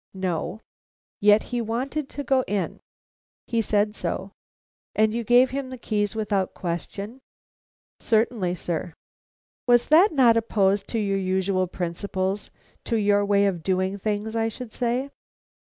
[0.15, 0.61] "No."
[1.19, 2.79] "Yet he wanted to go in?"
[3.45, 4.31] "He said so."
[4.95, 7.19] "And you gave him the keys without question?"
[7.99, 8.95] "Certainly, sir."
[9.67, 12.49] "Was that not opposed to your usual principles
[12.85, 15.11] to your way of doing things, I should say?"